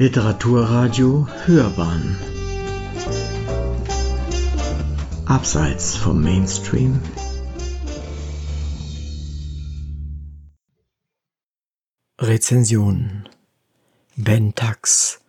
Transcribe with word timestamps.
Literaturradio 0.00 1.26
Hörbahn. 1.44 2.16
Abseits 5.26 5.96
vom 5.96 6.22
Mainstream. 6.22 7.00
Rezensionen 12.20 13.28
Ben 14.14 14.54
Tax 14.54 15.20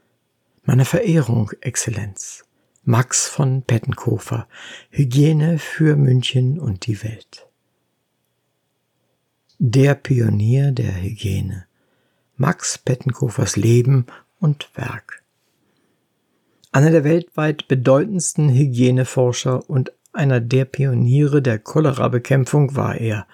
Meine 0.61 0.85
Verehrung, 0.85 1.49
Exzellenz. 1.61 2.45
Max 2.83 3.27
von 3.27 3.63
Pettenkofer. 3.63 4.47
Hygiene 4.91 5.57
für 5.57 5.95
München 5.95 6.59
und 6.59 6.85
die 6.85 7.01
Welt. 7.01 7.47
Der 9.57 9.95
Pionier 9.95 10.71
der 10.71 11.01
Hygiene. 11.01 11.65
Max 12.37 12.77
Pettenkofers 12.77 13.55
Leben 13.55 14.05
und 14.39 14.69
Werk. 14.75 15.23
Einer 16.71 16.91
der 16.91 17.03
weltweit 17.03 17.67
bedeutendsten 17.67 18.49
Hygieneforscher 18.49 19.69
und 19.69 19.91
einer 20.13 20.39
der 20.39 20.65
Pioniere 20.65 21.41
der 21.41 21.59
Cholera-Bekämpfung 21.59 22.75
war 22.75 22.95
er 22.95 23.25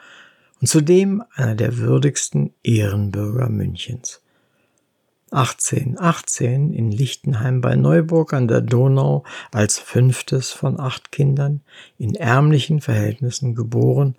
und 0.62 0.68
zudem 0.68 1.24
einer 1.36 1.56
der 1.56 1.78
würdigsten 1.78 2.54
Ehrenbürger 2.64 3.50
Münchens. 3.50 4.22
1818 5.32 6.72
in 6.72 6.92
Lichtenheim 6.92 7.60
bei 7.60 7.76
Neuburg 7.76 8.34
an 8.34 8.48
der 8.48 8.62
Donau 8.62 9.26
als 9.52 9.80
fünftes 9.80 10.52
von 10.52 10.80
acht 10.80 11.12
Kindern 11.12 11.62
in 11.98 12.16
ärmlichen 12.16 12.80
Verhältnissen 12.80 13.54
geboren, 13.54 14.16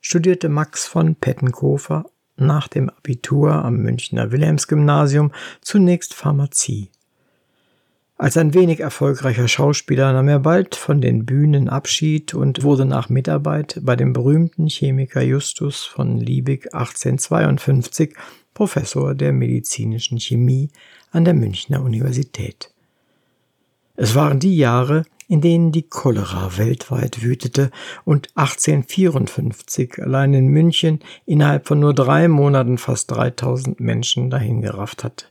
studierte 0.00 0.48
Max 0.48 0.86
von 0.86 1.14
Pettenkofer 1.14 2.06
nach 2.40 2.68
dem 2.68 2.90
Abitur 2.90 3.52
am 3.52 3.76
Münchner 3.78 4.32
Wilhelmsgymnasium 4.32 5.32
zunächst 5.60 6.14
Pharmazie. 6.14 6.90
Als 8.16 8.36
ein 8.36 8.52
wenig 8.52 8.80
erfolgreicher 8.80 9.46
Schauspieler 9.46 10.12
nahm 10.12 10.26
er 10.26 10.40
bald 10.40 10.74
von 10.74 11.00
den 11.00 11.24
Bühnen 11.24 11.68
Abschied 11.68 12.34
und 12.34 12.64
wurde 12.64 12.84
nach 12.84 13.08
Mitarbeit 13.08 13.78
bei 13.82 13.94
dem 13.94 14.12
berühmten 14.12 14.66
Chemiker 14.66 15.22
Justus 15.22 15.84
von 15.84 16.18
Liebig 16.18 16.74
1852 16.74 18.14
Professor 18.54 19.14
der 19.14 19.32
medizinischen 19.32 20.18
Chemie 20.18 20.70
an 21.12 21.24
der 21.24 21.34
Münchner 21.34 21.80
Universität. 21.80 22.72
Es 23.94 24.16
waren 24.16 24.40
die 24.40 24.56
Jahre, 24.56 25.04
in 25.28 25.42
denen 25.42 25.72
die 25.72 25.88
Cholera 25.88 26.56
weltweit 26.56 27.22
wütete 27.22 27.70
und 28.04 28.30
1854 28.34 30.02
allein 30.02 30.32
in 30.34 30.48
München 30.48 31.00
innerhalb 31.26 31.68
von 31.68 31.78
nur 31.78 31.94
drei 31.94 32.28
Monaten 32.28 32.78
fast 32.78 33.10
3000 33.10 33.78
Menschen 33.78 34.30
dahingerafft 34.30 35.04
hat. 35.04 35.30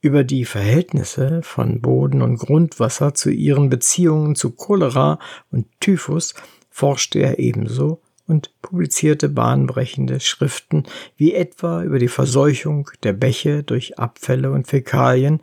Über 0.00 0.24
die 0.24 0.44
Verhältnisse 0.44 1.40
von 1.42 1.80
Boden 1.80 2.22
und 2.22 2.36
Grundwasser 2.36 3.14
zu 3.14 3.30
ihren 3.30 3.70
Beziehungen 3.70 4.34
zu 4.34 4.50
Cholera 4.50 5.18
und 5.50 5.66
Typhus 5.80 6.34
forschte 6.70 7.20
er 7.20 7.38
ebenso 7.38 8.00
und 8.26 8.50
publizierte 8.60 9.28
bahnbrechende 9.28 10.20
Schriften 10.20 10.84
wie 11.16 11.34
etwa 11.34 11.82
über 11.82 11.98
die 11.98 12.08
Verseuchung 12.08 12.90
der 13.02 13.12
Bäche 13.12 13.62
durch 13.62 13.98
Abfälle 13.98 14.50
und 14.50 14.66
Fäkalien, 14.66 15.40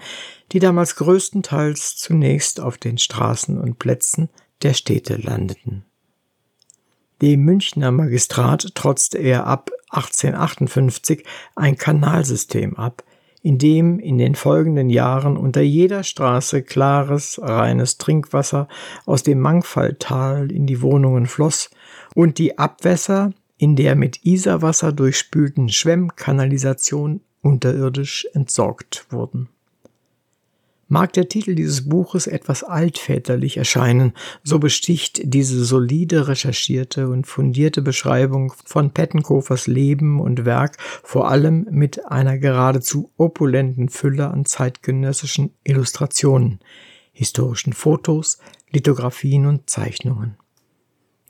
die 0.51 0.59
damals 0.59 0.95
größtenteils 0.95 1.95
zunächst 1.95 2.59
auf 2.59 2.77
den 2.77 2.97
Straßen 2.97 3.59
und 3.59 3.79
Plätzen 3.79 4.29
der 4.61 4.73
Städte 4.73 5.15
landeten. 5.15 5.85
Dem 7.21 7.41
Münchner 7.45 7.91
Magistrat 7.91 8.75
trotzte 8.75 9.17
er 9.17 9.47
ab 9.47 9.71
1858 9.91 11.23
ein 11.55 11.77
Kanalsystem 11.77 12.75
ab, 12.75 13.03
in 13.41 13.57
dem 13.57 13.99
in 13.99 14.17
den 14.17 14.35
folgenden 14.35 14.89
Jahren 14.89 15.37
unter 15.37 15.61
jeder 15.61 16.03
Straße 16.03 16.63
klares, 16.63 17.39
reines 17.41 17.97
Trinkwasser 17.97 18.67
aus 19.05 19.23
dem 19.23 19.39
Mangfalltal 19.39 20.51
in 20.51 20.65
die 20.65 20.81
Wohnungen 20.81 21.27
floss 21.27 21.69
und 22.15 22.37
die 22.37 22.57
Abwässer 22.57 23.33
in 23.57 23.75
der 23.75 23.95
mit 23.95 24.25
Isarwasser 24.25 24.91
durchspülten 24.91 25.69
Schwemmkanalisation 25.69 27.21
unterirdisch 27.41 28.27
entsorgt 28.33 29.05
wurden. 29.09 29.49
Mag 30.89 31.13
der 31.13 31.27
Titel 31.27 31.55
dieses 31.55 31.89
Buches 31.89 32.27
etwas 32.27 32.63
altväterlich 32.63 33.57
erscheinen, 33.57 34.13
so 34.43 34.59
besticht 34.59 35.21
diese 35.23 35.63
solide 35.65 36.27
recherchierte 36.27 37.07
und 37.07 37.25
fundierte 37.25 37.81
Beschreibung 37.81 38.53
von 38.63 38.91
Pettenkofers 38.91 39.65
Leben 39.65 40.19
und 40.19 40.45
Werk 40.45 40.77
vor 41.01 41.29
allem 41.29 41.67
mit 41.71 42.05
einer 42.11 42.37
geradezu 42.37 43.11
opulenten 43.17 43.89
Fülle 43.89 44.29
an 44.29 44.45
zeitgenössischen 44.45 45.51
Illustrationen, 45.63 46.59
historischen 47.11 47.73
Fotos, 47.73 48.37
Lithografien 48.69 49.47
und 49.47 49.69
Zeichnungen. 49.69 50.37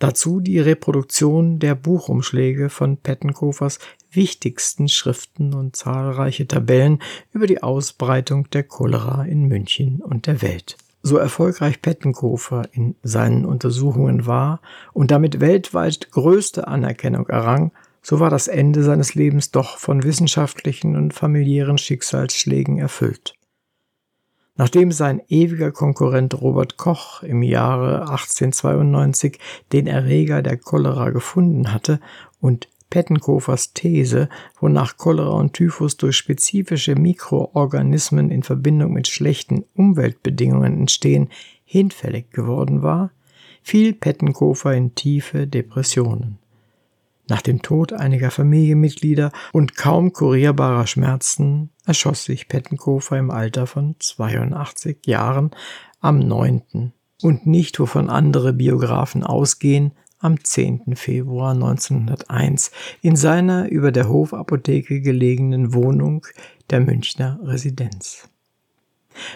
Dazu 0.04 0.42
die 0.42 0.60
Reproduktion 0.60 1.60
der 1.60 1.76
Buchumschläge 1.76 2.68
von 2.70 2.98
Pettenkofers 2.98 3.80
wichtigsten 4.12 4.90
Schriften 4.90 5.54
und 5.54 5.78
zahlreiche 5.78 6.46
Tabellen 6.46 7.02
über 7.32 7.48
die 7.48 7.64
Ausbreitung 7.64 8.50
der 8.50 8.64
Cholera 8.64 9.24
in 9.24 9.48
München 9.48 10.02
und 10.02 10.28
der 10.28 10.42
Welt. 10.42 10.76
So 11.04 11.16
erfolgreich 11.16 11.82
Pettenkofer 11.82 12.64
in 12.74 12.96
seinen 13.02 13.46
Untersuchungen 13.46 14.26
war 14.26 14.60
und 14.92 15.10
damit 15.10 15.40
weltweit 15.40 16.12
größte 16.12 16.68
Anerkennung 16.68 17.30
errang, 17.30 17.72
so 18.02 18.20
war 18.20 18.30
das 18.30 18.50
Ende 18.50 18.84
seines 18.84 19.16
Lebens 19.16 19.52
doch 19.52 19.78
von 19.78 20.04
wissenschaftlichen 20.04 20.98
und 20.98 21.14
familiären 21.14 21.78
Schicksalsschlägen 21.78 22.78
erfüllt. 22.78 23.36
Nachdem 24.56 24.92
sein 24.92 25.22
ewiger 25.30 25.72
Konkurrent 25.72 26.40
Robert 26.40 26.78
Koch 26.78 27.24
im 27.24 27.42
Jahre 27.42 28.02
1892 28.02 29.40
den 29.72 29.88
Erreger 29.88 30.44
der 30.44 30.58
Cholera 30.58 31.10
gefunden 31.10 31.74
hatte 31.74 32.00
und 32.40 32.68
Pettenkofers 32.92 33.74
These, 33.74 34.30
wonach 34.60 34.98
Cholera 34.98 35.32
und 35.32 35.54
Typhus 35.54 35.98
durch 35.98 36.16
spezifische 36.16 36.94
Mikroorganismen 36.94 38.30
in 38.30 38.44
Verbindung 38.44 38.94
mit 38.94 39.08
schlechten 39.08 39.66
Umweltbedingungen 39.74 40.78
entstehen, 40.82 41.30
hinfällig 41.66 42.30
geworden 42.30 42.84
war, 42.84 43.10
fiel 43.64 43.94
Pettenkofer 43.94 44.76
in 44.76 44.94
tiefe 44.94 45.48
Depressionen. 45.48 46.38
Nach 47.30 47.42
dem 47.42 47.62
Tod 47.62 47.94
einiger 47.94 48.32
Familienmitglieder 48.32 49.32
und 49.54 49.76
kaum 49.76 50.12
kurierbarer 50.12 50.88
Schmerzen 50.88 51.70
erschoss 51.86 52.26
sich 52.26 52.48
Pettenkofer 52.48 53.18
im 53.18 53.32
Alter 53.32 53.66
von 53.66 53.96
82 54.00 55.06
Jahren 55.06 55.52
am 56.02 56.20
9. 56.20 56.92
und 57.22 57.46
nicht, 57.46 57.80
wovon 57.80 58.10
andere 58.10 58.52
Biografen 58.52 59.24
ausgehen, 59.24 59.94
am 60.20 60.42
10. 60.42 60.96
Februar 60.96 61.52
1901 61.52 62.72
in 63.02 63.16
seiner 63.16 63.70
über 63.70 63.92
der 63.92 64.10
Hofapotheke 64.10 65.02
gelegenen 65.02 65.74
Wohnung 65.74 66.26
der 66.70 66.80
Münchner 66.80 67.40
Residenz. 67.44 68.30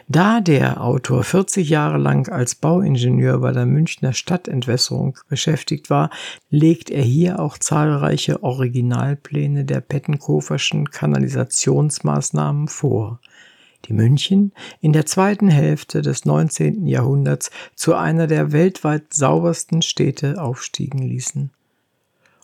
Da 0.07 0.41
der 0.41 0.81
Autor 0.81 1.23
40 1.23 1.69
Jahre 1.69 1.97
lang 1.97 2.29
als 2.29 2.55
Bauingenieur 2.55 3.39
bei 3.39 3.51
der 3.51 3.65
Münchner 3.65 4.13
Stadtentwässerung 4.13 5.17
beschäftigt 5.29 5.89
war, 5.89 6.09
legt 6.49 6.89
er 6.89 7.03
hier 7.03 7.39
auch 7.39 7.57
zahlreiche 7.57 8.43
Originalpläne 8.43 9.65
der 9.65 9.81
Pettenkoferschen 9.81 10.89
Kanalisationsmaßnahmen 10.91 12.67
vor, 12.67 13.19
die 13.85 13.93
München 13.93 14.53
in 14.81 14.93
der 14.93 15.05
zweiten 15.05 15.49
Hälfte 15.49 16.01
des 16.01 16.25
19. 16.25 16.87
Jahrhunderts 16.87 17.51
zu 17.75 17.95
einer 17.95 18.27
der 18.27 18.51
weltweit 18.51 19.13
saubersten 19.13 19.81
Städte 19.81 20.41
aufstiegen 20.41 20.99
ließen 20.99 21.51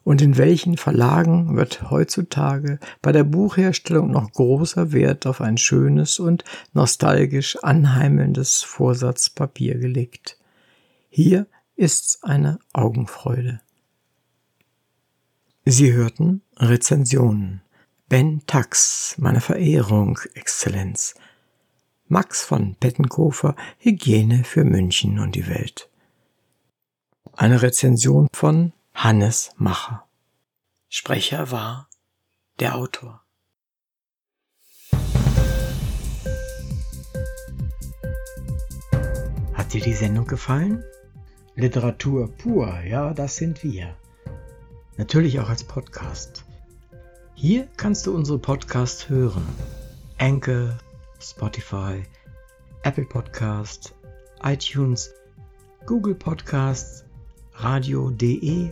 und 0.04 0.22
in 0.22 0.38
welchen 0.38 0.78
Verlagen 0.78 1.56
wird 1.56 1.90
heutzutage 1.90 2.80
bei 3.02 3.12
der 3.12 3.24
Buchherstellung 3.24 4.12
noch 4.12 4.32
großer 4.32 4.92
Wert 4.92 5.26
auf 5.26 5.42
ein 5.42 5.58
schönes 5.58 6.20
und 6.20 6.44
nostalgisch 6.74 7.58
anheimelndes 7.64 8.64
Vorsatzpapier 8.64 9.78
gelegt. 9.78 10.38
Hier 11.10 11.48
ist's 11.76 12.20
eine 12.24 12.60
Augenfreude. 12.74 13.62
Sie 15.66 15.94
hörten 15.94 16.42
Rezensionen. 16.58 17.62
Ben 18.10 18.42
Tax, 18.46 19.16
meine 19.18 19.40
Verehrung, 19.40 20.20
Exzellenz. 20.34 21.16
Max 22.08 22.44
von 22.44 22.76
Pettenkofer, 22.76 23.56
Hygiene 23.80 24.44
für 24.44 24.66
München 24.66 25.20
und 25.20 25.36
die 25.36 25.48
Welt. 25.48 25.90
Eine 27.32 27.62
Rezension 27.62 28.28
von 28.34 28.74
Hannes 28.94 29.52
Macher. 29.58 30.08
Sprecher 30.88 31.52
war 31.52 31.90
der 32.60 32.76
Autor. 32.76 33.22
Hat 39.54 39.74
dir 39.74 39.82
die 39.82 39.94
Sendung 39.94 40.26
gefallen? 40.26 40.84
Literatur 41.56 42.32
pur, 42.32 42.82
ja, 42.82 43.14
das 43.14 43.36
sind 43.36 43.64
wir. 43.64 43.96
Natürlich 44.98 45.40
auch 45.40 45.50
als 45.50 45.64
Podcast. 45.64 46.46
Hier 47.34 47.68
kannst 47.76 48.06
du 48.06 48.16
unsere 48.16 48.40
Podcasts 48.40 49.10
hören. 49.10 49.46
Enkel, 50.18 50.78
Spotify, 51.20 52.04
Apple 52.84 53.06
Podcasts, 53.06 53.94
iTunes, 54.44 55.14
Google 55.86 56.16
Podcasts, 56.16 57.04
Radio.de 57.56 58.72